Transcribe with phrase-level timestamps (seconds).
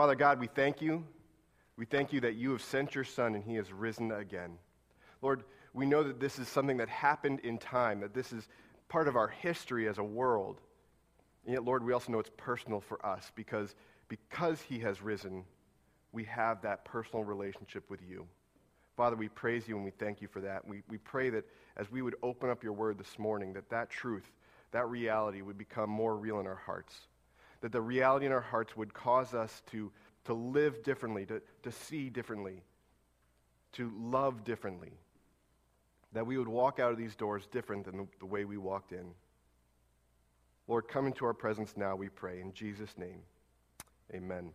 [0.00, 1.04] Father God, we thank you.
[1.76, 4.52] We thank you that you have sent your Son and he has risen again.
[5.20, 8.48] Lord, we know that this is something that happened in time, that this is
[8.88, 10.62] part of our history as a world.
[11.44, 13.74] And yet, Lord, we also know it's personal for us because,
[14.08, 15.44] because he has risen,
[16.12, 18.26] we have that personal relationship with you.
[18.96, 20.66] Father, we praise you and we thank you for that.
[20.66, 21.44] We, we pray that
[21.76, 24.32] as we would open up your word this morning, that that truth,
[24.72, 27.00] that reality would become more real in our hearts.
[27.60, 29.90] That the reality in our hearts would cause us to,
[30.24, 32.62] to live differently, to, to see differently,
[33.72, 34.92] to love differently.
[36.12, 38.92] That we would walk out of these doors different than the, the way we walked
[38.92, 39.12] in.
[40.68, 42.40] Lord, come into our presence now, we pray.
[42.40, 43.20] In Jesus' name,
[44.14, 44.52] amen.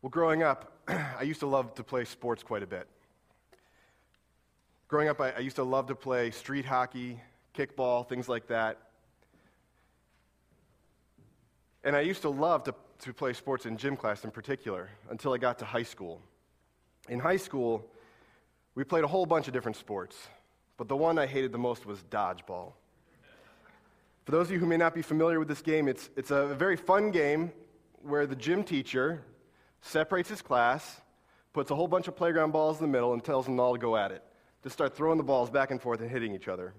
[0.00, 2.88] Well, growing up, I used to love to play sports quite a bit.
[4.88, 7.20] Growing up, I, I, used to love to play street hockey,
[7.54, 8.78] kickball, things like that.
[11.88, 15.32] And I used to love to, to play sports in gym class in particular until
[15.32, 16.20] I got to high school.
[17.08, 17.82] In high school,
[18.74, 20.14] we played a whole bunch of different sports,
[20.76, 22.74] but the one I hated the most was dodgeball.
[24.26, 26.48] For those of you who may not be familiar with this game, it's, it's a
[26.48, 27.52] very fun game
[28.02, 29.24] where the gym teacher
[29.80, 31.00] separates his class,
[31.54, 33.78] puts a whole bunch of playground balls in the middle, and tells them all to
[33.78, 34.22] go at it.
[34.64, 36.74] To start throwing the balls back and forth and hitting each other.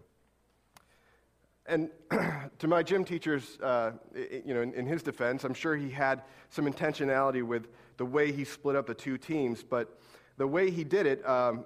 [1.66, 1.90] And
[2.60, 6.24] to my gym teacher's, uh, you know, in, in, his defense, I'm sure he had
[6.50, 9.98] some intentionality with the way he split up the two teams, but
[10.38, 11.66] the way he did it, um,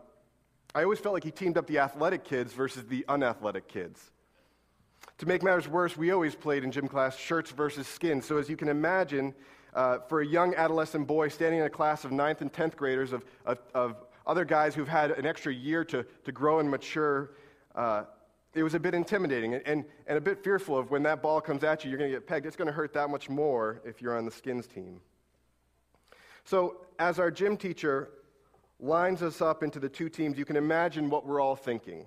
[0.76, 4.12] I always felt like he teamed up the athletic kids versus the unathletic kids.
[5.20, 8.26] To make matters worse, we always played in gym class shirts versus skins.
[8.26, 9.34] So, as you can imagine,
[9.74, 13.14] uh, for a young adolescent boy standing in a class of ninth and 10th graders
[13.14, 17.32] of, of, of other guys who've had an extra year to, to grow and mature,
[17.76, 18.04] uh,
[18.54, 21.42] it was a bit intimidating and, and, and a bit fearful of when that ball
[21.42, 22.46] comes at you, you're going to get pegged.
[22.46, 25.02] It's going to hurt that much more if you're on the skins team.
[26.46, 28.10] So, as our gym teacher
[28.80, 32.06] lines us up into the two teams, you can imagine what we're all thinking.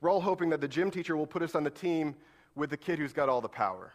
[0.00, 2.14] We're all hoping that the gym teacher will put us on the team
[2.54, 3.92] with the kid who's got all the power.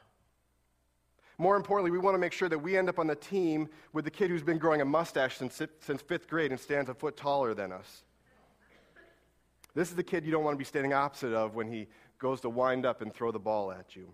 [1.37, 4.05] More importantly, we want to make sure that we end up on the team with
[4.05, 7.17] the kid who's been growing a mustache since, since fifth grade and stands a foot
[7.17, 8.03] taller than us.
[9.75, 11.87] This is the kid you don't want to be standing opposite of when he
[12.19, 14.09] goes to wind up and throw the ball at you.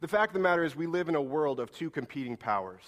[0.00, 2.82] The fact of the matter is, we live in a world of two competing powers.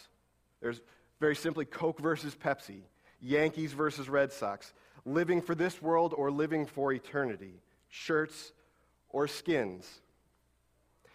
[0.61, 0.81] There's
[1.21, 2.83] very simply Coke versus Pepsi,
[3.21, 4.73] Yankees versus Red Sox,
[5.05, 8.53] living for this world or living for eternity, shirts
[9.11, 10.01] or skins.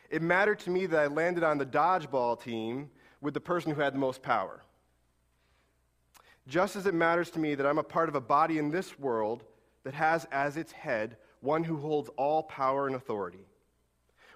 [0.10, 2.90] It mattered to me that I landed on the dodgeball team
[3.22, 4.62] with the person who had the most power.
[6.48, 8.98] Just as it matters to me that I'm a part of a body in this
[9.00, 9.44] world
[9.88, 13.46] that has as its head one who holds all power and authority.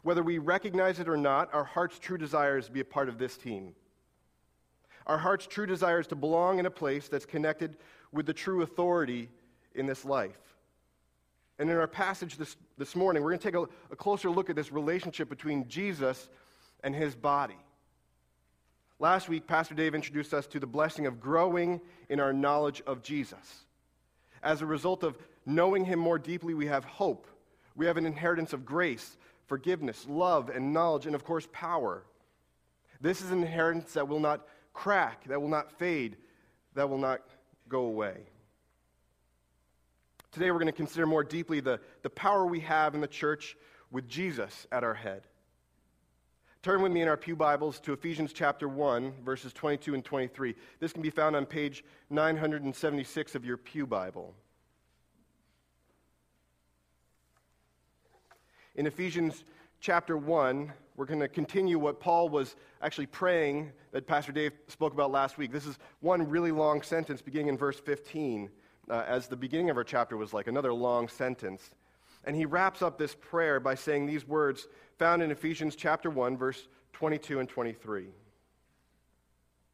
[0.02, 3.10] Whether we recognize it or not, our heart's true desire is to be a part
[3.10, 3.76] of this team.
[5.08, 7.76] Our heart's true desire is to belong in a place that's connected
[8.14, 9.28] with the true authority
[9.76, 10.40] in this life.
[11.60, 14.50] And in our passage this, this morning, we're going to take a, a closer look
[14.50, 16.30] at this relationship between Jesus
[16.82, 17.60] and his body.
[19.00, 23.04] Last week, Pastor Dave introduced us to the blessing of growing in our knowledge of
[23.04, 23.66] Jesus.
[24.42, 27.28] As a result of knowing him more deeply, we have hope.
[27.76, 32.04] We have an inheritance of grace, forgiveness, love, and knowledge, and of course, power.
[33.00, 36.18] This is an inheritance that will not crack, that will not fade,
[36.76, 37.22] that will not
[37.68, 38.28] go away.
[40.32, 43.58] Today we're going to consider more deeply the, the power we have in the church
[43.92, 45.24] with Jesus at our head.
[46.64, 50.56] Turn with me in our Pew Bibles to Ephesians chapter 1, verses 22 and 23.
[50.80, 54.36] This can be found on page 976 of your Pew Bible.
[58.76, 59.44] In Ephesians
[59.82, 64.94] chapter 1, we're going to continue what Paul was actually praying that Pastor Dave spoke
[64.94, 65.52] about last week.
[65.52, 68.50] This is one really long sentence beginning in verse 15
[68.90, 71.72] uh, as the beginning of our chapter was like, another long sentence.
[72.24, 74.68] And he wraps up this prayer by saying these words
[74.98, 78.08] found in Ephesians chapter 1, verse 22 and 23.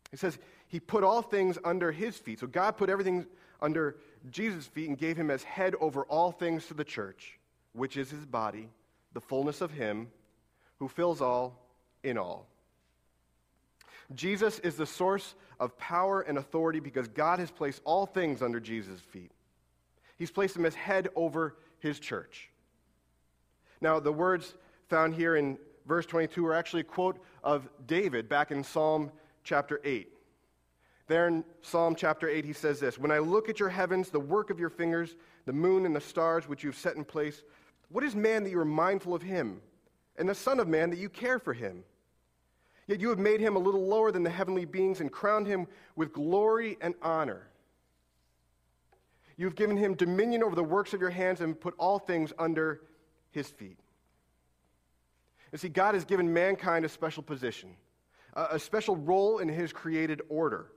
[0.10, 2.40] He says, He put all things under his feet.
[2.40, 3.28] So God put everything
[3.62, 3.98] under
[4.32, 7.38] Jesus' feet and gave him as head over all things to the church,
[7.74, 8.70] which is his body,
[9.18, 10.10] the fullness of him
[10.78, 11.60] who fills all
[12.04, 12.46] in all.
[14.14, 18.60] Jesus is the source of power and authority because God has placed all things under
[18.60, 19.32] Jesus' feet.
[20.18, 22.52] He's placed him as head over his church.
[23.82, 24.54] Now, the words
[24.88, 29.12] found here in verse 22 are actually a quote of David back in Psalm
[29.44, 30.10] chapter 8.
[31.08, 34.20] There in Psalm chapter 8, he says this When I look at your heavens, the
[34.20, 35.16] work of your fingers,
[35.48, 37.42] the moon and the stars which you've set in place,
[37.90, 39.62] what is man that you are mindful of him,
[40.18, 41.84] and the Son of Man that you care for him?
[42.88, 45.68] Yet you have made him a little lower than the heavenly beings and crowned him
[45.96, 47.48] with glory and honor.
[49.36, 52.82] You've given him dominion over the works of your hands and put all things under
[53.32, 53.78] his feet.
[55.52, 57.70] You see, God has given mankind a special position,
[58.34, 60.68] a, special role in his created order.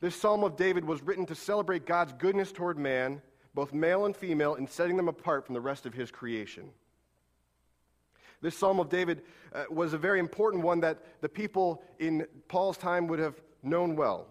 [0.00, 3.20] This Psalm of David was written to celebrate God's goodness toward man,
[3.54, 6.70] both male and female, in setting them apart from the rest of his creation.
[8.40, 9.22] This Psalm of David
[9.54, 13.94] uh, was a very important one that the people in Paul's time would have known
[13.94, 14.26] well.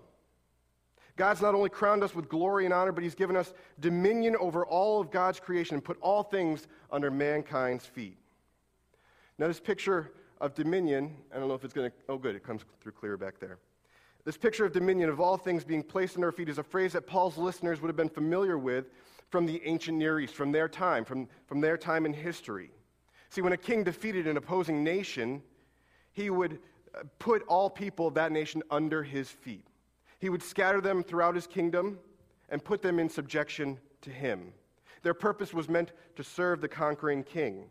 [1.15, 4.65] God's not only crowned us with glory and honor, but He's given us dominion over
[4.65, 8.17] all of God's creation and put all things under mankind's feet.
[9.37, 12.43] Now, this picture of dominion, I don't know if it's going to, oh, good, it
[12.43, 13.59] comes through clear back there.
[14.25, 16.93] This picture of dominion, of all things being placed under our feet, is a phrase
[16.93, 18.85] that Paul's listeners would have been familiar with
[19.31, 22.69] from the ancient Near East, from their time, from, from their time in history.
[23.29, 25.41] See, when a king defeated an opposing nation,
[26.11, 26.59] he would
[26.93, 29.65] uh, put all people of that nation under his feet.
[30.19, 31.97] He would scatter them throughout his kingdom
[32.49, 34.51] and put them in subjection to him.
[35.01, 37.63] Their purpose was meant to serve the conquering king.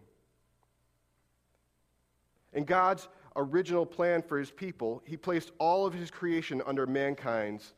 [2.54, 7.74] In God's original plan for his people, he placed all of his creation under mankind's.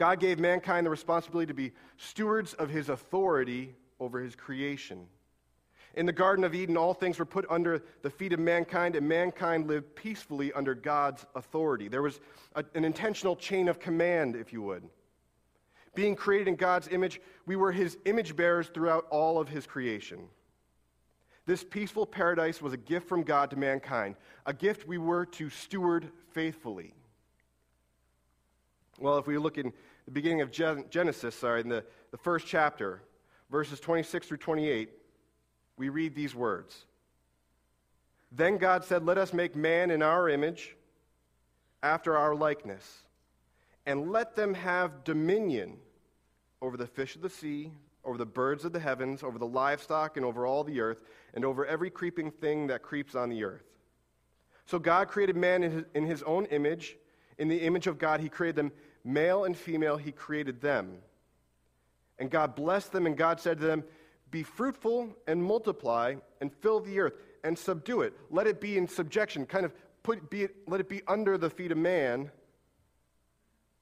[0.00, 5.06] God gave mankind the responsibility to be stewards of his authority over his creation.
[5.92, 9.06] In the Garden of Eden, all things were put under the feet of mankind, and
[9.06, 11.88] mankind lived peacefully under God's authority.
[11.88, 12.18] There was
[12.54, 14.88] a, an intentional chain of command, if you would.
[15.94, 20.20] Being created in God's image, we were his image bearers throughout all of his creation.
[21.44, 24.14] This peaceful paradise was a gift from God to mankind,
[24.46, 26.94] a gift we were to steward faithfully.
[28.98, 29.72] Well, if we look in
[30.04, 33.02] the beginning of Genesis, sorry, in the, the first chapter,
[33.50, 34.90] verses 26 through 28,
[35.76, 36.84] we read these words
[38.32, 40.76] Then God said, Let us make man in our image,
[41.82, 43.04] after our likeness,
[43.86, 45.78] and let them have dominion
[46.62, 47.72] over the fish of the sea,
[48.04, 51.02] over the birds of the heavens, over the livestock, and over all the earth,
[51.34, 53.64] and over every creeping thing that creeps on the earth.
[54.66, 56.96] So God created man in his, in his own image.
[57.40, 58.72] In the image of God, he created them,
[59.02, 60.98] male and female, he created them.
[62.20, 63.82] And God blessed them, and God said to them,
[64.30, 68.14] be fruitful and multiply and fill the earth and subdue it.
[68.30, 69.72] Let it be in subjection, kind of
[70.02, 72.30] put, be it, let it be under the feet of man.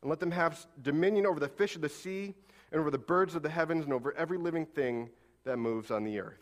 [0.01, 2.35] And let them have dominion over the fish of the sea
[2.71, 5.11] and over the birds of the heavens and over every living thing
[5.45, 6.39] that moves on the earth.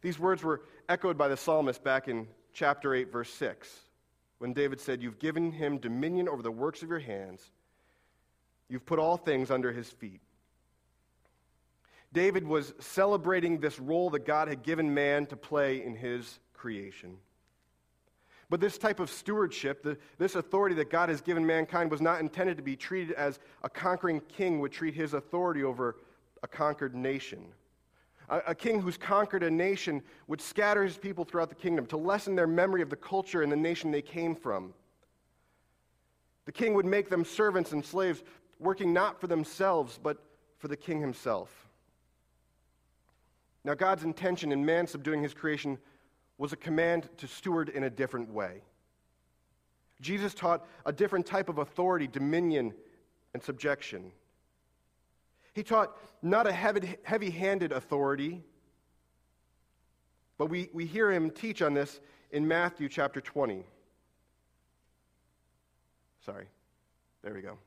[0.00, 3.68] These words were echoed by the psalmist back in chapter 8, verse 6,
[4.40, 7.52] when David said, You've given him dominion over the works of your hands,
[8.68, 10.20] you've put all things under his feet.
[12.12, 17.18] David was celebrating this role that God had given man to play in his creation.
[18.48, 22.20] But this type of stewardship, the, this authority that God has given mankind, was not
[22.20, 25.96] intended to be treated as a conquering king would treat his authority over
[26.42, 27.44] a conquered nation.
[28.30, 31.96] A, a king who's conquered a nation would scatter his people throughout the kingdom to
[31.98, 34.72] lessen their memory of the culture and the nation they came from.
[36.46, 38.22] The king would make them servants and slaves,
[38.58, 40.18] working not for themselves, but
[40.58, 41.68] for the king himself.
[43.64, 45.78] Now, God's intention in man subduing his creation
[46.38, 48.62] was a command to steward in a different way.
[50.00, 52.72] Jesus taught a different type of authority, dominion,
[53.34, 54.12] and subjection.
[55.52, 58.42] He taught not a heavy handed authority,
[60.38, 63.64] but we, we hear him teach on this in Matthew chapter 20.
[66.24, 66.46] Sorry,
[67.22, 67.58] there we go.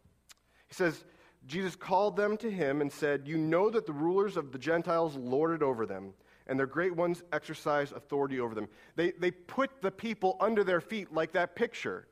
[0.68, 1.04] He says,
[1.46, 5.16] Jesus called them to him and said, You know that the rulers of the Gentiles
[5.18, 6.14] lord it over them,
[6.48, 8.68] and their great ones exercise authority over them.
[8.96, 12.08] They, they put the people under their feet like that picture.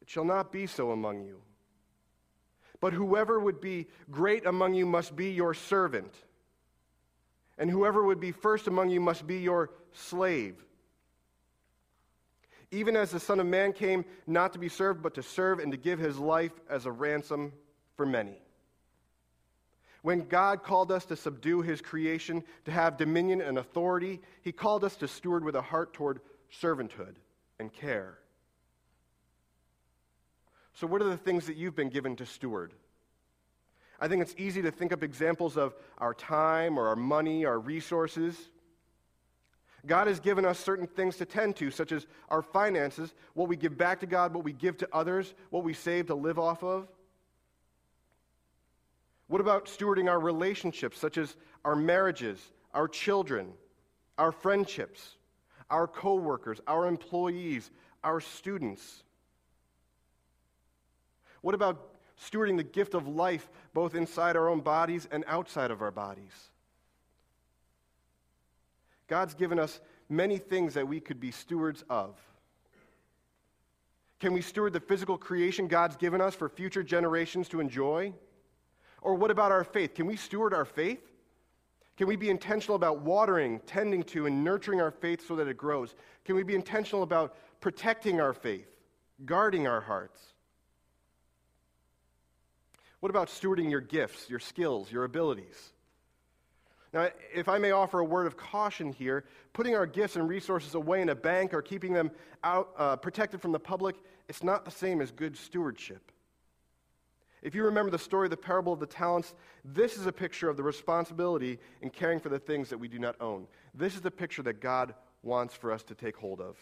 [0.00, 1.40] It shall not be so among you.
[2.80, 6.14] But whoever would be great among you must be your servant,
[7.58, 10.62] and whoever would be first among you must be your slave
[12.70, 15.72] even as the Son of Man came not to be served, but to serve and
[15.72, 17.52] to give his life as a ransom
[17.96, 18.38] for many.
[20.02, 24.84] When God called us to subdue his creation, to have dominion and authority, he called
[24.84, 26.20] us to steward with a heart toward
[26.52, 27.16] servanthood
[27.58, 28.18] and care.
[30.76, 32.74] So, what are the things that you've been given to steward?
[33.98, 37.58] I think it's easy to think of examples of our time or our money, our
[37.58, 38.36] resources.
[39.86, 43.56] God has given us certain things to tend to, such as our finances, what we
[43.56, 46.62] give back to God, what we give to others, what we save to live off
[46.62, 46.88] of.
[49.28, 53.48] What about stewarding our relationships, such as our marriages, our children,
[54.18, 55.16] our friendships,
[55.70, 57.70] our coworkers, our employees,
[58.04, 59.04] our students?
[61.46, 65.80] What about stewarding the gift of life both inside our own bodies and outside of
[65.80, 66.32] our bodies?
[69.06, 72.18] God's given us many things that we could be stewards of.
[74.18, 78.12] Can we steward the physical creation God's given us for future generations to enjoy?
[79.00, 79.94] Or what about our faith?
[79.94, 81.12] Can we steward our faith?
[81.96, 85.56] Can we be intentional about watering, tending to, and nurturing our faith so that it
[85.56, 85.94] grows?
[86.24, 88.66] Can we be intentional about protecting our faith,
[89.24, 90.32] guarding our hearts?
[93.06, 95.70] What about stewarding your gifts, your skills, your abilities?
[96.92, 100.74] Now, if I may offer a word of caution here, putting our gifts and resources
[100.74, 102.10] away in a bank or keeping them
[102.42, 103.94] out, uh, protected from the public,
[104.28, 106.10] it's not the same as good stewardship.
[107.42, 109.34] If you remember the story of the parable of the talents,
[109.64, 112.98] this is a picture of the responsibility in caring for the things that we do
[112.98, 113.46] not own.
[113.72, 116.56] This is the picture that God wants for us to take hold of.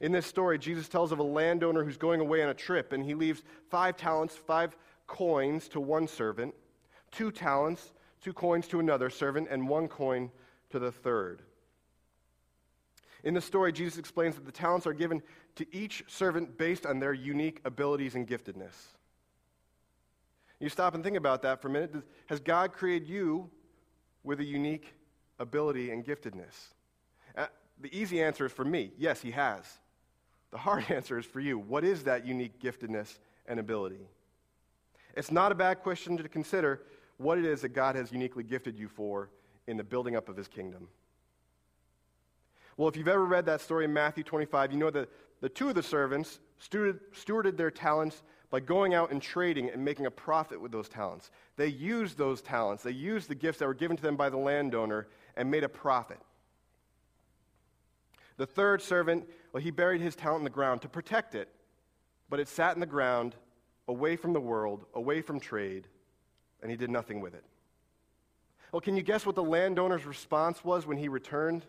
[0.00, 3.04] In this story, Jesus tells of a landowner who's going away on a trip, and
[3.04, 4.74] he leaves five talents, five
[5.10, 6.54] coins to one servant,
[7.10, 10.30] two talents, two coins to another servant, and one coin
[10.70, 11.42] to the third.
[13.24, 15.20] In the story, Jesus explains that the talents are given
[15.56, 18.94] to each servant based on their unique abilities and giftedness.
[20.60, 21.96] You stop and think about that for a minute.
[22.26, 23.50] Has God created you
[24.22, 24.94] with a unique
[25.40, 26.74] ability and giftedness?
[27.36, 27.46] Uh,
[27.80, 29.64] the easy answer is for me yes, He has.
[30.52, 31.58] The hard answer is for you.
[31.58, 34.06] What is that unique giftedness and ability?
[35.16, 36.82] It's not a bad question to consider
[37.18, 39.30] what it is that God has uniquely gifted you for
[39.66, 40.88] in the building up of his kingdom.
[42.76, 45.68] Well, if you've ever read that story in Matthew 25, you know that the two
[45.68, 50.60] of the servants stewarded, their talents by going out and trading and making a profit
[50.60, 51.30] with those talents.
[51.56, 54.38] They used those talents, they used the gifts that were given to them by the
[54.38, 56.18] landowner and made a profit.
[58.38, 61.48] The third servant, well, he buried his talent in the ground to protect it,
[62.30, 63.36] but it sat in the ground
[63.90, 65.88] away from the world, away from trade,
[66.62, 67.44] and he did nothing with it.
[68.70, 71.66] Well, can you guess what the landowner's response was when he returned?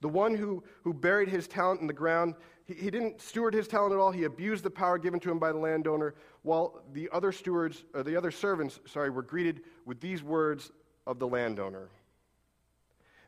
[0.00, 3.66] The one who, who buried his talent in the ground, he, he didn't steward his
[3.66, 4.12] talent at all.
[4.12, 8.04] He abused the power given to him by the landowner, while the other stewards, or
[8.04, 10.70] the other servants, sorry, were greeted with these words
[11.08, 11.88] of the landowner.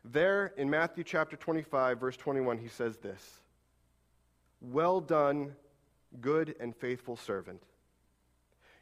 [0.05, 3.41] There in Matthew chapter 25, verse 21, he says this
[4.61, 5.53] Well done,
[6.21, 7.61] good and faithful servant.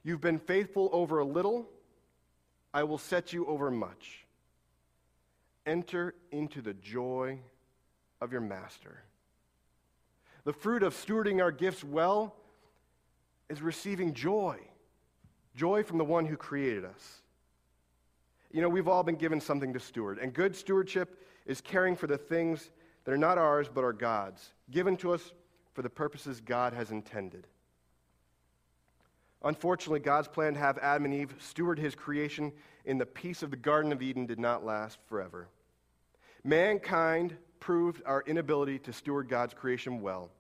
[0.04, 1.68] You've been faithful over a little,
[2.74, 4.26] I will set you over much.
[5.66, 7.40] Enter into the joy
[8.22, 9.02] of your master.
[10.44, 12.36] The fruit of stewarding our gifts well
[13.50, 14.60] is receiving joy
[15.56, 17.22] joy from the one who created us.
[18.52, 22.08] You know, we've all been given something to steward, and good stewardship is caring for
[22.08, 22.70] the things
[23.04, 25.32] that are not ours but are God's, given to us
[25.76, 27.46] for the purposes God has intended.
[29.44, 32.52] Unfortunately, God's plan to have Adam and Eve steward his creation
[32.86, 35.48] in the peace of the Garden of Eden did not last forever.
[36.44, 40.32] Mankind proved our inability to steward God's creation well.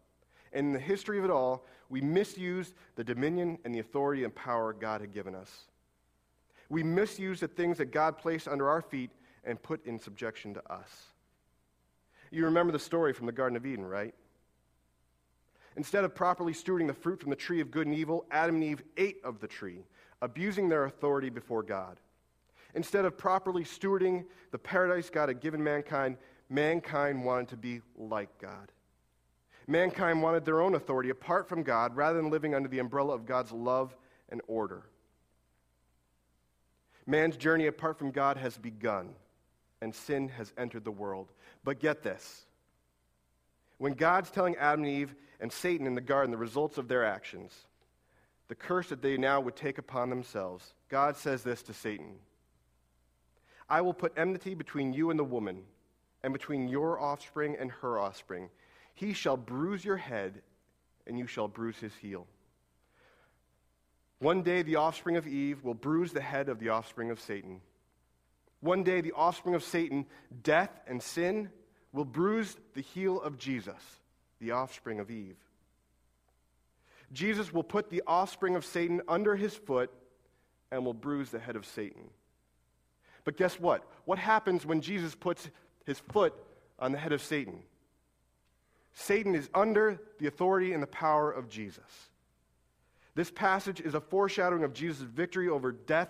[0.54, 4.34] And in the history of it all, we misused the dominion and the authority and
[4.34, 5.65] power God had given us.
[6.70, 9.12] We misused the things that God placed under our feet
[9.44, 10.89] and put in subjection to us.
[12.32, 14.15] You remember the story from the Garden of Eden, right?
[15.77, 18.63] Instead of properly stewarding the fruit from the tree of good and evil, Adam and
[18.63, 19.79] Eve ate of the tree,
[20.22, 22.00] abusing their authority before God.
[22.75, 26.17] Instead of properly stewarding the paradise God had given mankind,
[26.50, 28.72] mankind wanted to be like God.
[29.67, 33.25] Mankind wanted their own authority apart from God rather than living under the umbrella of
[33.25, 33.96] God's love
[34.29, 34.84] and order.
[37.08, 39.10] Man's journey apart from God has begun,
[39.82, 41.32] and sin has entered the world.
[41.63, 42.46] But get this
[43.77, 45.15] when God's telling Adam and Eve
[45.46, 47.54] and Satan in the garden the results of their actions,
[48.48, 52.16] the curse that they now would take upon themselves, God says this to Satan
[53.70, 55.62] I will put enmity between you and the woman,
[56.24, 58.50] and between your offspring and her offspring.
[58.96, 60.42] He shall bruise your head,
[61.06, 62.25] and you shall bruise his heel.
[64.18, 67.62] One day, the offspring of Eve will bruise the head of the offspring of Satan.
[68.62, 70.08] One day, the offspring of Satan,
[70.42, 71.52] death and sin,
[71.94, 74.00] will bruise the heel of Jesus,
[74.39, 75.38] the offspring of Eve.
[77.12, 79.92] Jesus will put the offspring of Satan under his foot
[80.72, 82.10] and will bruise the head of Satan.
[83.24, 83.88] But guess what?
[84.06, 85.50] What happens when Jesus puts
[85.86, 86.34] his foot
[86.80, 87.60] on the head of Satan?
[88.94, 92.10] Satan is under the authority and the power of Jesus.
[93.13, 96.10] This passage is a foreshadowing of Jesus' victory over death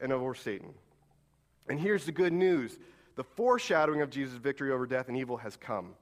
[0.00, 0.74] and over Satan.
[1.68, 2.78] And here's the good news
[3.14, 5.94] the foreshadowing of Jesus' victory over death and evil has come.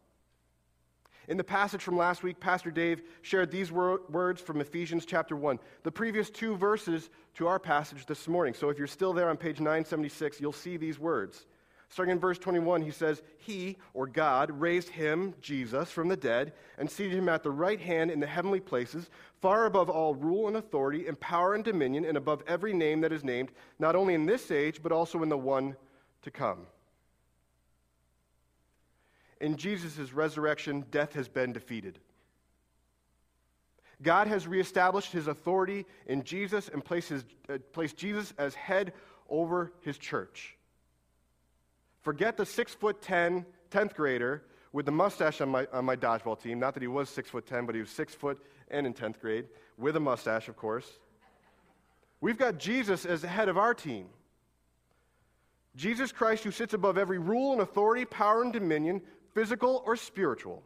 [1.30, 5.36] In the passage from last week, Pastor Dave shared these wor- words from Ephesians chapter
[5.36, 8.52] 1, the previous two verses to our passage this morning.
[8.52, 11.46] So if you're still there on page 976, you'll see these words.
[11.88, 16.52] Starting in verse 21, he says, He, or God, raised him, Jesus, from the dead
[16.78, 19.08] and seated him at the right hand in the heavenly places,
[19.40, 23.12] far above all rule and authority, and power and dominion, and above every name that
[23.12, 25.76] is named, not only in this age, but also in the one
[26.22, 26.66] to come.
[29.40, 31.98] In Jesus' resurrection, death has been defeated.
[34.02, 38.92] God has reestablished his authority in Jesus and placed, his, uh, placed Jesus as head
[39.28, 40.56] over his church.
[42.02, 44.42] Forget the six foot ten, 10th grader
[44.72, 46.58] with the mustache on my, on my dodgeball team.
[46.58, 49.20] Not that he was six foot ten, but he was six foot and in 10th
[49.20, 50.86] grade, with a mustache, of course.
[52.20, 54.06] We've got Jesus as the head of our team.
[55.76, 59.00] Jesus Christ, who sits above every rule and authority, power and dominion,
[59.34, 60.62] physical or spiritual.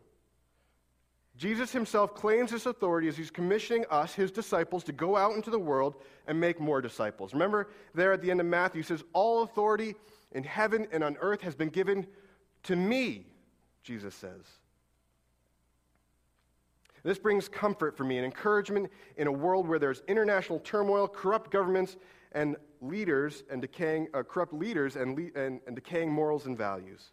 [1.36, 5.50] Jesus himself claims this authority as he's commissioning us, his disciples, to go out into
[5.50, 5.96] the world
[6.28, 7.32] and make more disciples.
[7.32, 9.96] Remember, there at the end of Matthew, he says, All authority
[10.32, 12.06] in heaven and on earth has been given
[12.64, 13.26] to me,
[13.82, 14.42] Jesus says.
[17.02, 21.50] This brings comfort for me and encouragement in a world where there's international turmoil, corrupt
[21.50, 21.96] governments,
[22.32, 27.12] and leaders and decaying, uh, corrupt leaders and, le- and, and decaying morals and values.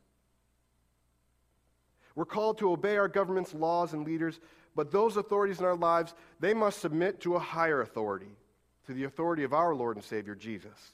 [2.16, 4.40] We're called to obey our government's laws and leaders,
[4.76, 8.36] but those authorities in our lives, they must submit to a higher authority,
[8.86, 10.94] to the authority of our Lord and Savior Jesus.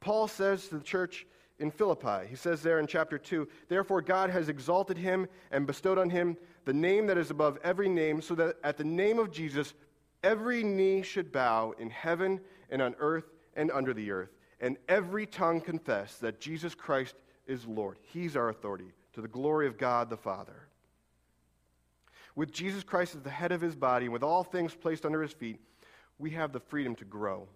[0.00, 1.26] Paul says to the church
[1.58, 5.98] in Philippi, he says there in chapter 2, Therefore God has exalted him and bestowed
[5.98, 9.30] on him the name that is above every name, so that at the name of
[9.30, 9.74] Jesus
[10.22, 15.26] every knee should bow in heaven and on earth and under the earth, and every
[15.26, 17.14] tongue confess that Jesus Christ
[17.46, 17.98] is Lord.
[18.02, 20.68] He's our authority, to the glory of God the Father.
[22.34, 25.20] With Jesus Christ as the head of his body, and with all things placed under
[25.20, 25.60] his feet,
[26.18, 27.46] we have the freedom to grow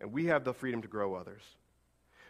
[0.00, 1.42] and we have the freedom to grow others.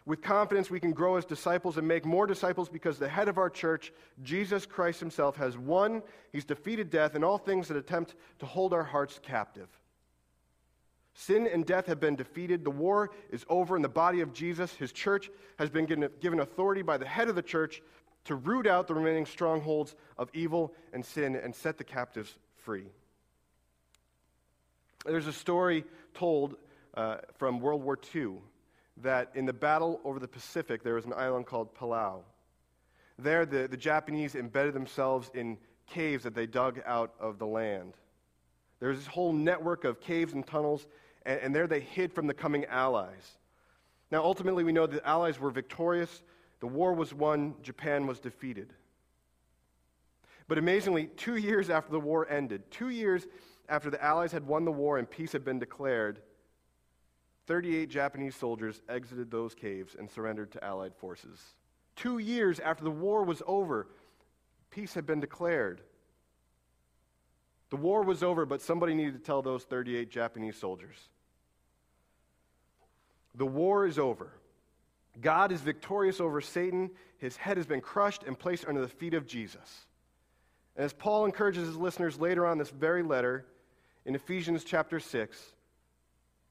[0.06, 3.38] With confidence, we can grow as disciples and make more disciples because the head of
[3.38, 3.90] our church,
[4.22, 6.02] Jesus Christ Himself, has won.
[6.30, 9.68] He's defeated death and all things that attempt to hold our hearts captive.
[11.14, 12.64] Sin and death have been defeated.
[12.64, 14.74] The war is over in the body of Jesus.
[14.74, 17.80] His church has been given, given authority by the head of the church
[18.24, 22.86] to root out the remaining strongholds of evil and sin and set the captives free.
[25.04, 25.84] There's a story
[26.14, 26.56] told
[26.94, 28.36] uh, from World War II
[29.02, 32.20] that in the battle over the Pacific, there was an island called Palau.
[33.18, 37.94] There, the, the Japanese embedded themselves in caves that they dug out of the land.
[38.80, 40.86] There was this whole network of caves and tunnels,
[41.26, 43.38] and, and there they hid from the coming Allies.
[44.10, 46.22] Now, ultimately, we know the Allies were victorious.
[46.64, 48.72] The war was won, Japan was defeated.
[50.48, 53.26] But amazingly, two years after the war ended, two years
[53.68, 56.22] after the Allies had won the war and peace had been declared,
[57.46, 61.38] 38 Japanese soldiers exited those caves and surrendered to Allied forces.
[61.96, 63.88] Two years after the war was over,
[64.70, 65.82] peace had been declared.
[67.68, 71.10] The war was over, but somebody needed to tell those 38 Japanese soldiers.
[73.34, 74.32] The war is over.
[75.20, 76.90] God is victorious over Satan.
[77.18, 79.86] His head has been crushed and placed under the feet of Jesus.
[80.76, 83.46] And as Paul encourages his listeners later on this very letter,
[84.04, 85.54] in Ephesians chapter 6,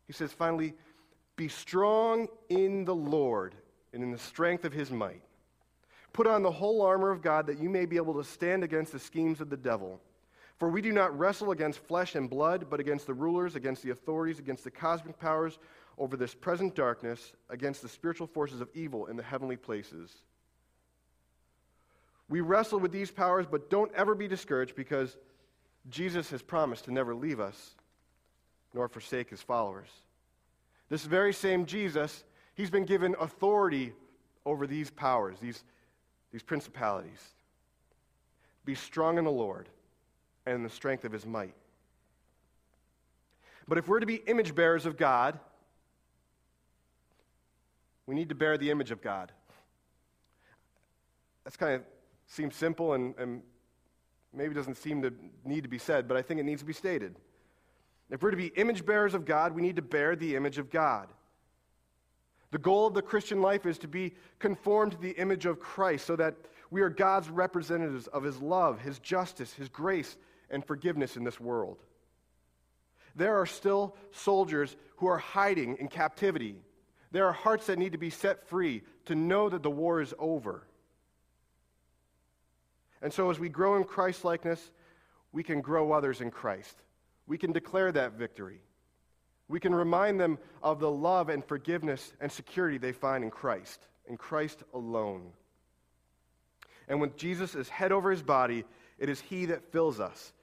[0.08, 0.73] he says, finally,
[1.36, 3.56] be strong in the Lord
[3.93, 5.21] and in the strength of his might.
[6.13, 8.91] Put on the whole armor of God that you may be able to stand against
[8.91, 9.99] the schemes of the devil.
[10.63, 13.89] For we do not wrestle against flesh and blood, but against the rulers, against the
[13.89, 15.60] authorities, against the cosmic powers
[15.97, 20.10] over this present darkness, against the spiritual forces of evil in the heavenly places.
[22.30, 25.17] We wrestle with these powers, but don't ever be discouraged because
[25.89, 27.76] Jesus has promised to never leave us
[28.73, 29.89] nor forsake his followers.
[30.88, 32.23] This very same Jesus,
[32.56, 33.91] he's been given authority
[34.45, 35.62] over these powers, these,
[36.32, 37.34] these principalities.
[38.63, 39.67] Be strong in the Lord
[40.45, 41.53] and the strength of his might.
[43.67, 45.39] But if we're to be image bearers of God,
[48.06, 49.32] we need to bear the image of God.
[51.43, 51.82] That's kind of
[52.27, 53.41] seems simple and, and
[54.34, 55.13] maybe doesn't seem to
[55.45, 57.15] need to be said, but I think it needs to be stated.
[58.10, 60.69] If we're to be image bearers of God, we need to bear the image of
[60.69, 61.08] God.
[62.51, 66.06] The goal of the Christian life is to be conformed to the image of Christ
[66.06, 66.36] so that
[66.69, 70.17] we are God's representatives of His love, His justice, His grace,
[70.54, 71.80] and forgiveness in this world.
[73.16, 76.56] There are still soldiers who are hiding in captivity.
[77.12, 80.13] There are hearts that need to be set free to know that the war is
[80.18, 80.66] over.
[83.02, 84.72] And so, as we grow in Christ likeness,
[85.32, 86.76] we can grow others in Christ.
[87.28, 88.62] We can declare that victory.
[89.48, 93.86] We can remind them of the love and forgiveness and security they find in Christ,
[94.08, 95.32] in Christ alone.
[96.88, 98.63] And when Jesus is head over his body,
[98.98, 100.34] it is he that fills us.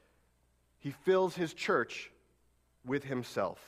[0.81, 2.11] He fills his church
[2.85, 3.59] with himself.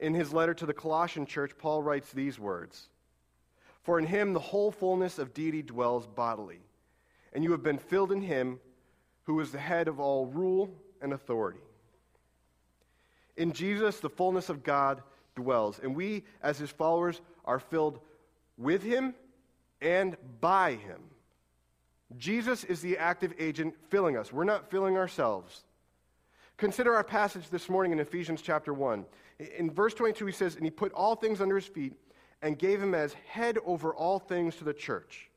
[0.00, 2.88] In his letter to the Colossian church, Paul writes these words
[3.82, 6.60] For in him the whole fullness of deity dwells bodily,
[7.32, 8.60] and you have been filled in him
[9.24, 10.70] who is the head of all rule
[11.00, 11.60] and authority.
[13.36, 15.02] In Jesus, the fullness of God
[15.36, 18.00] dwells, and we, as his followers, are filled
[18.56, 19.14] with him
[19.80, 21.00] and by him.
[22.16, 24.32] Jesus is the active agent filling us.
[24.32, 25.64] We're not filling ourselves.
[26.56, 29.04] Consider our passage this morning in Ephesians chapter 1.
[29.58, 31.94] In verse 22, he says, And he put all things under his feet
[32.42, 35.30] and gave him as head over all things to the church.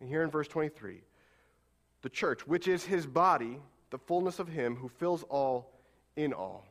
[0.00, 1.02] And here in verse 23,
[2.02, 3.58] the church, which is his body,
[3.90, 5.72] the fullness of him who fills all
[6.16, 6.64] in all.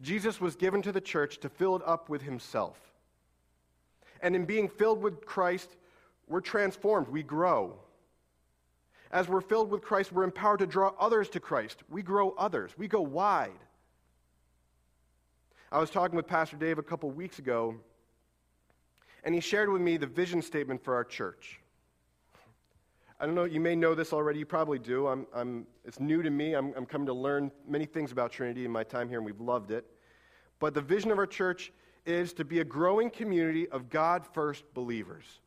[0.00, 2.78] Jesus was given to the church to fill it up with himself.
[4.22, 5.76] And in being filled with Christ,
[6.30, 7.76] we're transformed, we grow.
[9.10, 11.82] As we're filled with Christ, we're empowered to draw others to Christ.
[11.88, 13.50] We grow others, we go wide.
[15.72, 17.74] I was talking with Pastor Dave a couple weeks ago,
[19.24, 21.60] and he shared with me the vision statement for our church.
[23.18, 25.08] I don't know, you may know this already, you probably do.
[25.08, 26.54] I'm, I'm, it's new to me.
[26.54, 29.40] I'm, I'm coming to learn many things about Trinity in my time here, and we've
[29.40, 29.84] loved it.
[30.58, 31.72] But the vision of our church
[32.06, 35.40] is to be a growing community of God first believers.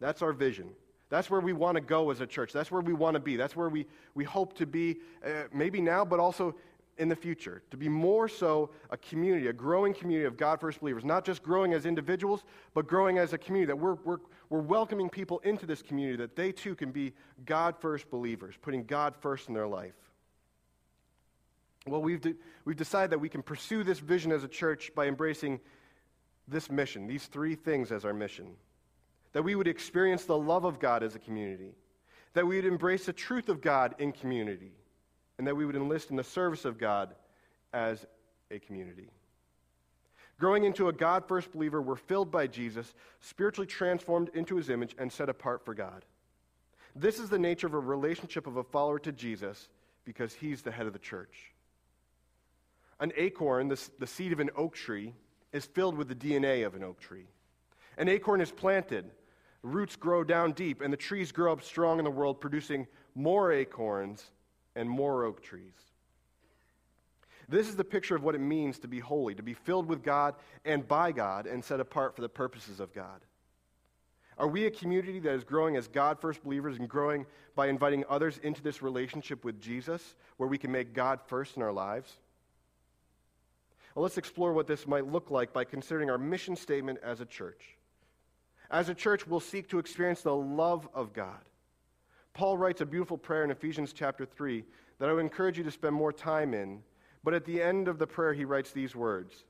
[0.00, 0.70] That's our vision.
[1.10, 2.52] That's where we want to go as a church.
[2.52, 3.36] That's where we want to be.
[3.36, 6.54] That's where we, we hope to be, uh, maybe now, but also
[6.98, 7.62] in the future.
[7.72, 11.04] To be more so a community, a growing community of God first believers.
[11.04, 13.68] Not just growing as individuals, but growing as a community.
[13.68, 14.18] That we're, we're,
[14.50, 17.12] we're welcoming people into this community, that they too can be
[17.44, 19.94] God first believers, putting God first in their life.
[21.86, 25.06] Well, we've, de- we've decided that we can pursue this vision as a church by
[25.08, 25.58] embracing
[26.46, 28.54] this mission, these three things as our mission
[29.32, 31.74] that we would experience the love of God as a community,
[32.34, 34.72] that we would embrace the truth of God in community,
[35.38, 37.14] and that we would enlist in the service of God
[37.72, 38.06] as
[38.50, 39.08] a community.
[40.38, 44.94] Growing into a God first believer, we're filled by Jesus, spiritually transformed into his image,
[44.98, 46.04] and set apart for God.
[46.96, 49.68] This is the nature of a relationship of a follower to Jesus
[50.04, 51.52] because he's the head of the church.
[52.98, 55.14] An acorn, the, the seed of an oak tree,
[55.52, 57.26] is filled with the DNA of an oak tree.
[57.96, 59.10] An acorn is planted,
[59.62, 63.52] roots grow down deep, and the trees grow up strong in the world, producing more
[63.52, 64.24] acorns
[64.76, 65.74] and more oak trees.
[67.48, 70.04] This is the picture of what it means to be holy, to be filled with
[70.04, 73.20] God and by God and set apart for the purposes of God.
[74.38, 78.04] Are we a community that is growing as God first believers and growing by inviting
[78.08, 82.14] others into this relationship with Jesus where we can make God first in our lives?
[83.94, 87.26] Well, let's explore what this might look like by considering our mission statement as a
[87.26, 87.76] church.
[88.70, 91.40] As a church, we'll seek to experience the love of God.
[92.34, 94.64] Paul writes a beautiful prayer in Ephesians chapter 3
[94.98, 96.82] that I would encourage you to spend more time in.
[97.24, 99.44] But at the end of the prayer, he writes these words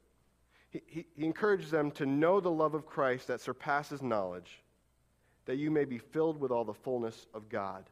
[0.71, 4.63] he, he, he encourages them to know the love of Christ that surpasses knowledge,
[5.47, 7.85] that you may be filled with all the fullness of God.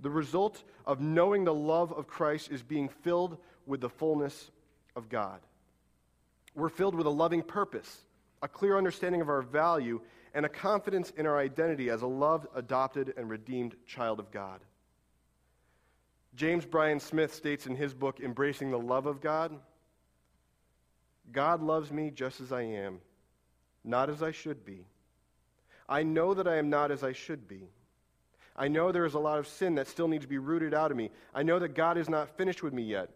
[0.00, 4.50] The result of knowing the love of Christ is being filled with the fullness
[4.94, 5.40] of God.
[6.54, 8.04] We're filled with a loving purpose
[8.42, 10.00] a clear understanding of our value,
[10.34, 14.60] and a confidence in our identity as a loved, adopted, and redeemed child of God.
[16.34, 19.58] James Bryan Smith states in his book, Embracing the Love of God
[21.32, 23.00] God loves me just as I am,
[23.84, 24.86] not as I should be.
[25.88, 27.68] I know that I am not as I should be.
[28.56, 30.90] I know there is a lot of sin that still needs to be rooted out
[30.90, 31.10] of me.
[31.34, 33.10] I know that God is not finished with me yet,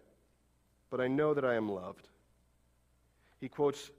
[0.90, 2.08] but I know that I am loved.
[3.40, 3.90] He quotes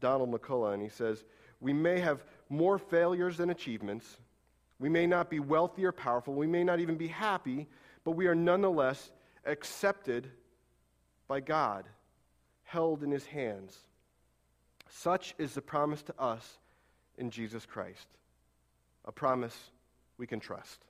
[0.00, 1.24] Donald McCullough, and he says,
[1.60, 4.18] We may have more failures than achievements.
[4.78, 6.34] We may not be wealthy or powerful.
[6.34, 7.68] We may not even be happy,
[8.04, 9.10] but we are nonetheless
[9.44, 10.30] accepted
[11.28, 11.84] by God,
[12.64, 13.78] held in his hands.
[14.88, 16.58] Such is the promise to us
[17.18, 18.08] in Jesus Christ,
[19.04, 19.56] a promise
[20.18, 20.84] we can trust.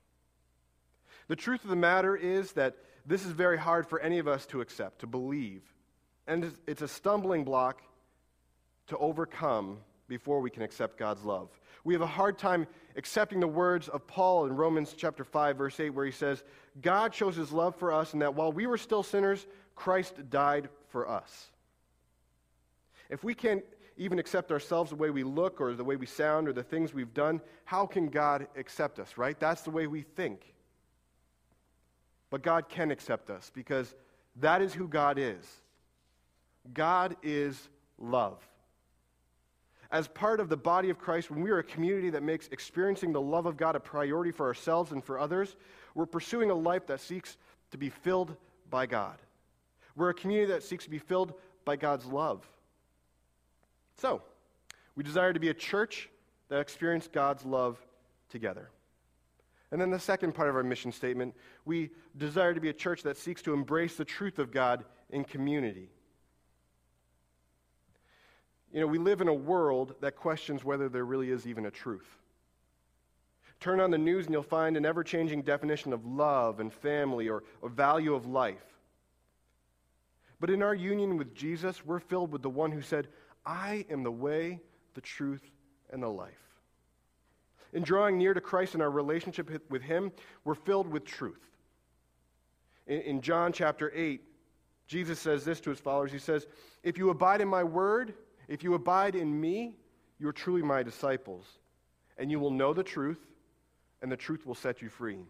[1.29, 4.47] The truth of the matter is that this is very hard for any of us
[4.47, 5.63] to accept, to believe.
[6.27, 7.83] And it's a stumbling block
[8.91, 11.49] to overcome before we can accept God's love.
[11.85, 15.81] We have a hard time accepting the words of Paul in Romans chapter 5 verse
[15.81, 16.45] 8 where he says,
[16.83, 20.69] "God shows his love for us in that while we were still sinners, Christ died
[20.89, 21.51] for us."
[23.09, 23.65] If we can't
[23.97, 26.93] even accept ourselves the way we look or the way we sound or the things
[26.93, 29.39] we've done, how can God accept us, right?
[29.39, 30.55] That's the way we think.
[32.31, 33.95] But God can accept us because
[34.37, 35.63] that is who God is.
[36.73, 38.50] God is love.
[39.93, 43.13] As part of the body of Christ, when we are a community that makes experiencing
[43.13, 45.57] the love of God a priority for ourselves and for others,
[45.95, 47.37] we're pursuing a life that seeks
[47.73, 48.37] to be filled
[48.71, 49.19] by God.
[49.97, 52.49] We're a community that seeks to be filled by God's love.
[53.97, 54.23] So,
[54.95, 56.09] we desire to be a church
[56.49, 57.79] that experiences God's love
[58.29, 58.71] together.
[59.73, 63.03] And then the second part of our mission statement, we desire to be a church
[63.05, 65.91] that seeks to embrace the truth of God in community.
[68.73, 71.71] You know, we live in a world that questions whether there really is even a
[71.71, 72.09] truth.
[73.59, 77.29] Turn on the news and you'll find an ever changing definition of love and family
[77.29, 78.65] or, or value of life.
[80.39, 83.09] But in our union with Jesus, we're filled with the one who said,
[83.45, 84.61] I am the way,
[84.95, 85.43] the truth,
[85.91, 86.33] and the life.
[87.73, 90.11] In drawing near to Christ in our relationship with Him,
[90.45, 91.41] we're filled with truth.
[92.87, 94.23] In, in John chapter 8,
[94.87, 96.47] Jesus says this to his followers He says,
[96.83, 98.15] If you abide in my word,
[98.51, 99.77] if you abide in me,
[100.19, 101.47] you are truly my disciples,
[102.19, 103.21] and you will know the truth,
[104.03, 105.21] and the truth will set you free.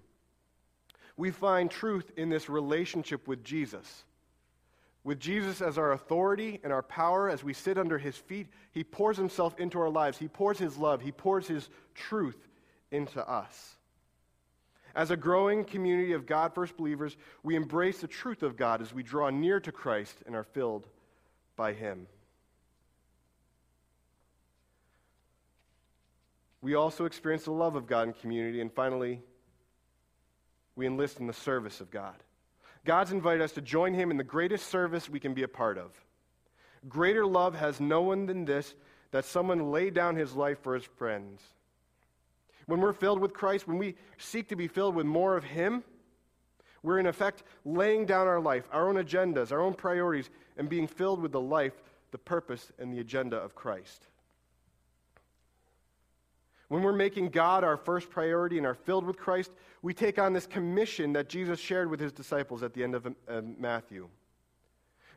[1.18, 4.04] We find truth in this relationship with Jesus.
[5.04, 8.82] With Jesus as our authority and our power, as we sit under his feet, he
[8.82, 10.16] pours himself into our lives.
[10.16, 12.48] He pours his love, he pours his truth
[12.90, 13.76] into us.
[14.94, 18.94] As a growing community of God first believers, we embrace the truth of God as
[18.94, 20.86] we draw near to Christ and are filled
[21.54, 22.06] by him.
[26.62, 28.60] We also experience the love of God in community.
[28.60, 29.22] And finally,
[30.76, 32.16] we enlist in the service of God.
[32.84, 35.78] God's invited us to join Him in the greatest service we can be a part
[35.78, 35.90] of.
[36.88, 38.74] Greater love has no one than this
[39.10, 41.42] that someone lay down his life for his friends.
[42.66, 45.82] When we're filled with Christ, when we seek to be filled with more of Him,
[46.82, 50.86] we're in effect laying down our life, our own agendas, our own priorities, and being
[50.86, 51.74] filled with the life,
[52.12, 54.06] the purpose, and the agenda of Christ.
[56.70, 59.50] When we're making God our first priority and are filled with Christ,
[59.82, 63.06] we take on this commission that Jesus shared with his disciples at the end of
[63.06, 64.08] uh, Matthew.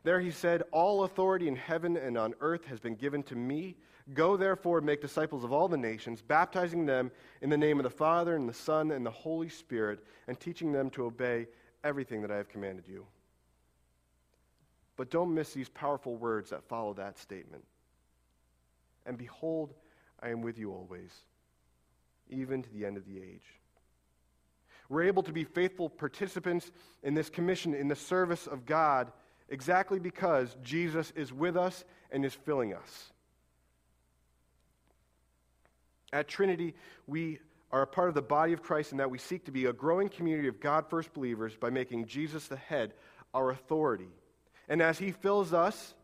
[0.02, 3.76] There he said, All authority in heaven and on earth has been given to me.
[4.16, 7.12] Go therefore and make disciples of all the nations, baptizing them
[7.44, 10.72] in the name of the Father and the Son and the Holy Spirit, and teaching
[10.72, 11.46] them to obey
[11.84, 13.06] everything that I have commanded you.
[14.98, 17.64] But don't miss these powerful words that follow that statement.
[19.06, 19.76] And behold,
[20.20, 21.12] I am with you always
[22.30, 23.60] even to the end of the age.
[24.90, 29.12] We're able to be faithful participants in this commission, in the service of God,
[29.50, 33.12] exactly because Jesus is with us and is filling us.
[36.12, 36.76] At Trinity,
[37.08, 37.40] we
[37.72, 39.74] are a part of the body of Christ in that we seek to be a
[39.74, 42.94] growing community of God first believers by making Jesus the head,
[43.34, 44.12] our authority.
[44.70, 45.96] And as He fills us,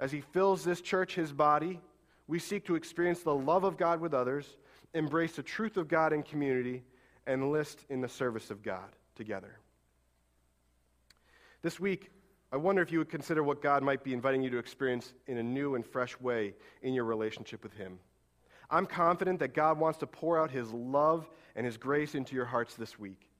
[0.00, 1.80] as He fills this church, His body,
[2.26, 4.56] we seek to experience the love of God with others
[4.94, 6.82] embrace the truth of God in community,
[7.26, 9.58] and enlist in the service of God together.
[11.62, 12.10] This week,
[12.52, 15.38] I wonder if you would consider what God might be inviting you to experience in
[15.38, 17.98] a new and fresh way in your relationship with Him.
[18.70, 22.44] I'm confident that God wants to pour out His love and His grace into your
[22.44, 23.30] hearts this week.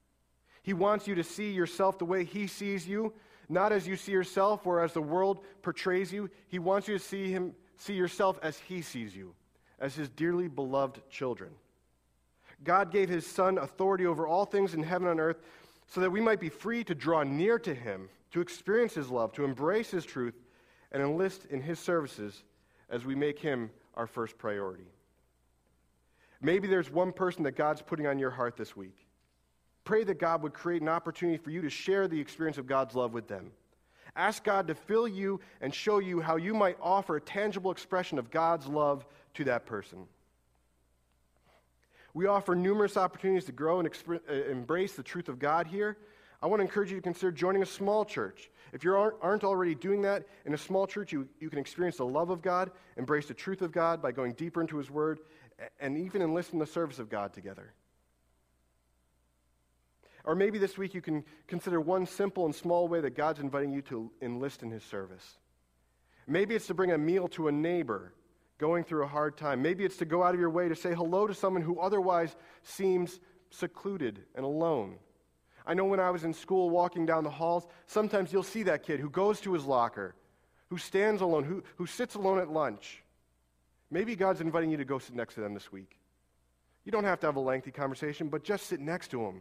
[0.63, 3.13] He wants you to see yourself the way He sees you,
[3.49, 6.31] not as you see yourself or as the world portrays you.
[6.49, 9.35] He wants you to see Him, see yourself as He sees you
[9.85, 11.51] as his dearly beloved children.
[12.65, 15.43] God gave his Son authority over all things in heaven and earth
[15.89, 19.35] so that we might be free to draw near to him, to experience his love,
[19.35, 20.33] to embrace his truth,
[20.91, 22.45] and enlist in his services
[22.89, 24.87] as we make him our first priority.
[26.41, 28.97] Maybe there's one person that God's putting on your heart this week.
[29.85, 32.95] Pray that God would create an opportunity for you to share the experience of God's
[32.95, 33.51] love with them.
[34.17, 38.19] Ask God to fill you and show you how you might offer a tangible expression
[38.19, 40.07] of God's love to that person.
[42.15, 45.99] We offer numerous opportunities to grow and exp- uh, embrace the truth of God here.
[46.41, 48.51] I want to encourage you to consider joining a small church.
[48.73, 51.97] If you aren't, aren't already doing that, in a small church, you, you can experience
[51.97, 55.21] the love of God, embrace the truth of God by going deeper into His Word,
[55.81, 57.73] and even enlist in the service of God together.
[60.25, 63.73] Or maybe this week you can consider one simple and small way that God's inviting
[63.73, 65.39] you to enlist in His service.
[66.27, 68.13] Maybe it's to bring a meal to a neighbor
[68.59, 69.63] going through a hard time.
[69.63, 72.35] Maybe it's to go out of your way to say hello to someone who otherwise
[72.63, 74.97] seems secluded and alone.
[75.67, 78.83] I know when I was in school walking down the halls, sometimes you'll see that
[78.83, 80.15] kid who goes to his locker,
[80.69, 83.03] who stands alone, who, who sits alone at lunch.
[83.91, 85.99] Maybe God's inviting you to go sit next to them this week.
[86.85, 89.41] You don't have to have a lengthy conversation, but just sit next to them.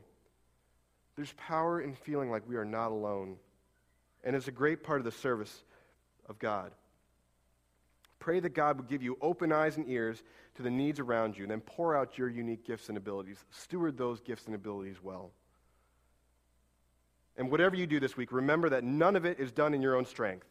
[1.15, 3.35] There's power in feeling like we are not alone.
[4.23, 5.63] And it's a great part of the service
[6.29, 6.71] of God.
[8.23, 10.23] Pray that God would give you open eyes and ears
[10.55, 13.43] to the needs around you, then pour out your unique gifts and abilities.
[13.51, 15.31] Steward those gifts and abilities well.
[17.35, 19.97] And whatever you do this week, remember that none of it is done in your
[19.97, 20.47] own strength.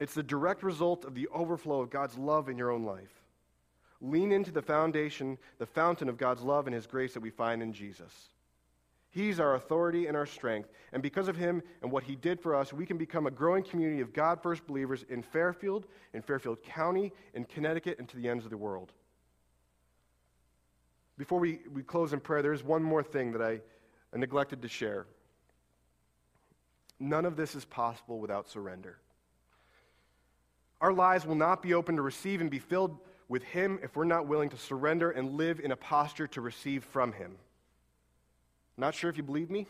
[0.00, 3.12] It's the direct result of the overflow of God's love in your own life.
[4.00, 7.62] Lean into the foundation, the fountain of God's love and His grace that we find
[7.62, 8.30] in Jesus.
[9.14, 10.70] He's our authority and our strength.
[10.92, 13.62] And because of Him and what He did for us, we can become a growing
[13.62, 18.28] community of God first believers in Fairfield, in Fairfield County, in Connecticut, and to the
[18.28, 18.90] ends of the world.
[21.16, 23.60] Before we, we close in prayer, there's one more thing that I,
[24.12, 25.06] I neglected to share.
[26.98, 28.98] None of this is possible without surrender.
[30.80, 32.98] Our lives will not be open to receive and be filled
[33.28, 36.82] with Him if we're not willing to surrender and live in a posture to receive
[36.82, 37.36] from Him.
[38.76, 39.66] Not sure if you believe me?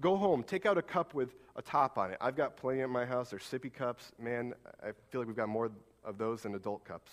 [0.00, 2.18] Go home, take out a cup with a top on it.
[2.20, 3.30] I've got plenty at my house.
[3.30, 4.12] There's sippy cups.
[4.18, 5.70] Man, I feel like we've got more
[6.04, 7.12] of those than adult cups.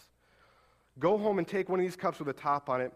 [0.97, 2.91] Go home and take one of these cups with a top on it,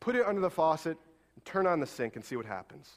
[0.00, 0.98] put it under the faucet,
[1.34, 2.90] and turn on the sink and see what happens.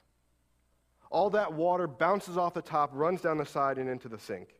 [1.11, 4.55] All that water bounces off the top, runs down the side, and into the sink.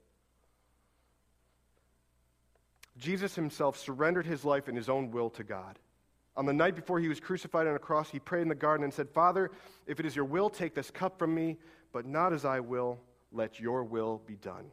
[2.97, 5.80] Jesus himself surrendered his life and his own will to God.
[6.39, 8.86] On the night before he was crucified on a cross, he prayed in the garden
[8.86, 9.52] and said, Father,
[9.86, 11.58] if it is your will, take this cup from me,
[11.91, 12.97] but not as I will,
[13.34, 14.63] let your will be done.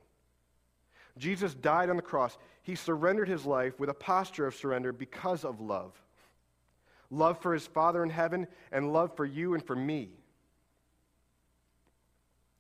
[1.19, 2.39] Jesus died on the cross.
[2.63, 6.01] He surrendered his life with a posture of surrender because of love
[7.11, 10.11] love for his Father in heaven and love for you and for me.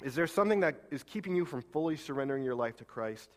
[0.02, 3.28] Is there something that is keeping you from fully surrendering your life to Christ?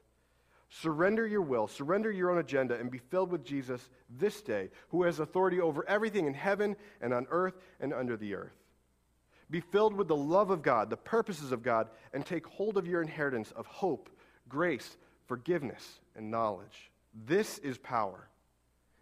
[0.69, 5.03] Surrender your will, surrender your own agenda, and be filled with Jesus this day, who
[5.03, 8.55] has authority over everything in heaven and on earth and under the earth.
[9.49, 12.87] Be filled with the love of God, the purposes of God, and take hold of
[12.87, 14.09] your inheritance of hope,
[14.47, 14.95] grace,
[15.27, 16.91] forgiveness, and knowledge.
[17.25, 18.27] This is power.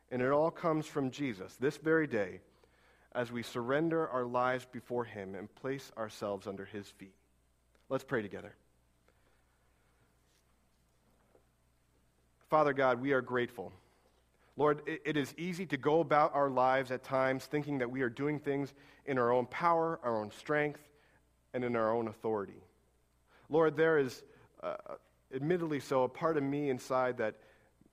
[0.09, 2.39] And it all comes from Jesus this very day
[3.11, 7.15] as we surrender our lives before Him and place ourselves under His feet.
[7.89, 8.55] Let's pray together.
[12.49, 13.73] Father God, we are grateful.
[14.55, 18.09] Lord, it, is easy to go about our lives at times thinking that we are
[18.09, 18.73] doing things
[19.05, 20.79] in our own power, our own strength,
[21.53, 22.63] and in our own authority.
[23.49, 24.23] Lord, there is,
[24.63, 24.75] uh,
[25.35, 27.35] admittedly so, a part of me inside that,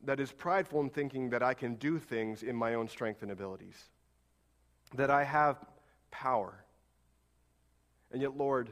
[0.05, 3.31] that is prideful in thinking that I can do things in my own strength and
[3.31, 3.77] abilities,
[4.95, 5.59] that I have
[6.11, 6.65] power.
[8.13, 8.71] And yet, Lord,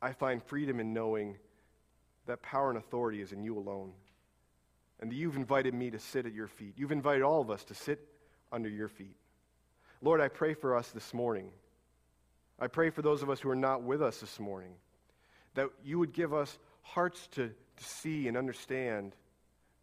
[0.00, 1.36] I find freedom in knowing
[2.26, 3.92] that power and authority is in you alone
[5.04, 6.72] and you've invited me to sit at your feet.
[6.78, 8.08] You've invited all of us to sit
[8.50, 9.14] under your feet.
[10.00, 11.50] Lord, I pray for us this morning.
[12.58, 14.72] I pray for those of us who are not with us this morning
[15.56, 19.14] that you would give us hearts to, to see and understand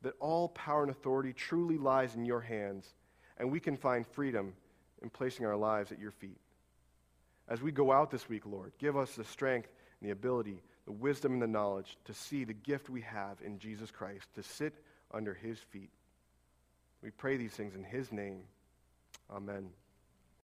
[0.02, 2.92] that all power and authority truly lies in your hands,
[3.38, 4.54] and we can find freedom
[5.04, 6.42] in placing our lives at your feet.
[7.48, 10.92] As we go out this week, Lord, give us the strength and the ability, the
[10.92, 14.74] wisdom and the knowledge to see the gift we have in Jesus Christ, to sit
[15.14, 15.92] under his feet.
[17.02, 18.44] We pray these things in his name.
[19.30, 19.70] Amen.